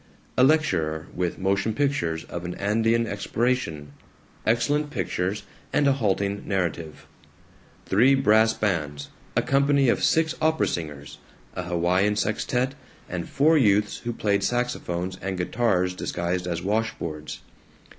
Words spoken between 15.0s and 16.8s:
and guitars disguised as